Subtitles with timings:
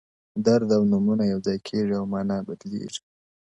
[0.35, 3.01] o درد او نومونه يو ځای کيږي او معنا بدلېږي,